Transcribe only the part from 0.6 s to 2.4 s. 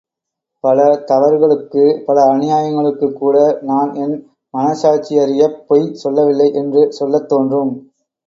பல தவறுகளுக்கு பல